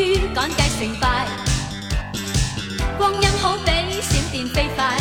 [0.00, 1.26] 于赶计成败，
[2.96, 3.68] 光阴好比
[4.00, 4.96] 闪电飞快。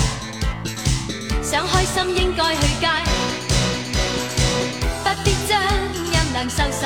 [1.41, 2.87] 想开心应该去街，
[5.01, 5.61] 不必将
[6.05, 6.85] 阴量收细。